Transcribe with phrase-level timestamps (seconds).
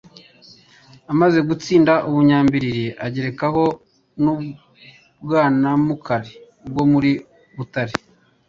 [1.11, 3.63] Amaze gutsinda u Bunyamblili agerekaho
[4.21, 4.35] n'u
[5.23, 6.31] Bwanamukari
[6.71, 7.11] bwo muri
[7.55, 7.93] Butare,